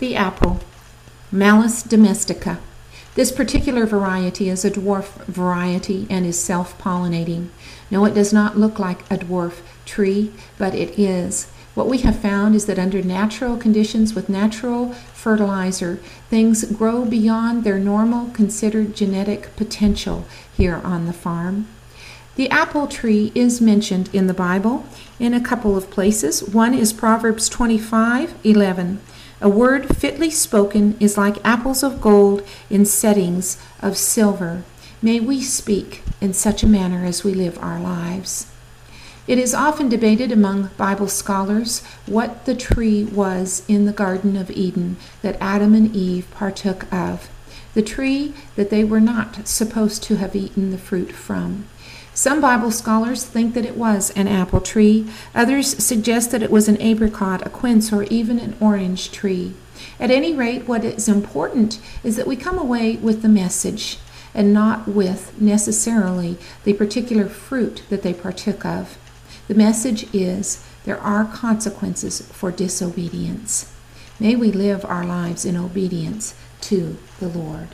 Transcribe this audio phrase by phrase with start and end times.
[0.00, 0.60] The apple,
[1.30, 2.58] Malus domestica.
[3.14, 7.48] This particular variety is a dwarf variety and is self pollinating.
[7.92, 11.46] No, it does not look like a dwarf tree, but it is.
[11.74, 15.96] What we have found is that under natural conditions with natural fertilizer,
[16.28, 20.24] things grow beyond their normal considered genetic potential
[20.56, 21.68] here on the farm.
[22.34, 24.86] The apple tree is mentioned in the Bible
[25.20, 26.42] in a couple of places.
[26.42, 29.00] One is Proverbs 25 11.
[29.40, 34.62] A word fitly spoken is like apples of gold in settings of silver.
[35.02, 38.46] May we speak in such a manner as we live our lives.
[39.26, 44.50] It is often debated among Bible scholars what the tree was in the Garden of
[44.50, 47.28] Eden that Adam and Eve partook of,
[47.72, 51.64] the tree that they were not supposed to have eaten the fruit from.
[52.14, 55.10] Some Bible scholars think that it was an apple tree.
[55.34, 59.54] Others suggest that it was an apricot, a quince, or even an orange tree.
[59.98, 63.98] At any rate, what is important is that we come away with the message
[64.32, 68.96] and not with necessarily the particular fruit that they partook of.
[69.48, 73.72] The message is there are consequences for disobedience.
[74.20, 77.68] May we live our lives in obedience to the Lord.